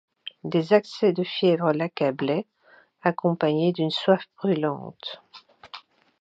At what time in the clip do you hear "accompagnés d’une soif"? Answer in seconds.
3.03-4.27